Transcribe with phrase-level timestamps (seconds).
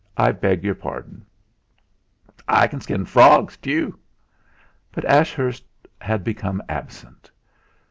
[0.17, 1.27] I beg your pardon."
[2.47, 3.99] "I can skin frogs, tu."
[4.91, 5.63] But Ashurst
[5.99, 7.29] had become absent.